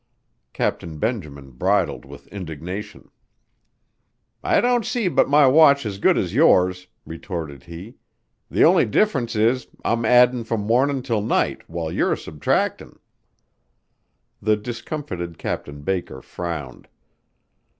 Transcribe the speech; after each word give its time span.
Captain 0.51 0.97
Benjamin 0.97 1.51
bridled 1.51 2.05
with 2.05 2.25
indignation. 2.29 3.11
"I 4.43 4.59
don't 4.59 4.83
see 4.83 5.07
but 5.09 5.29
my 5.29 5.45
watch 5.45 5.85
is 5.85 5.99
good 5.99 6.17
as 6.17 6.33
yours," 6.33 6.87
retorted 7.05 7.65
he. 7.65 7.97
"The 8.49 8.65
only 8.65 8.87
difference 8.87 9.35
is 9.35 9.67
I'm 9.85 10.03
addin' 10.03 10.43
from 10.43 10.61
mornin' 10.61 11.03
'til 11.03 11.21
night 11.21 11.69
while 11.69 11.91
you're 11.91 12.15
substractin'." 12.15 12.97
The 14.41 14.57
discomfited 14.57 15.37
Captain 15.37 15.83
Baker 15.83 16.23
frowned. 16.23 16.87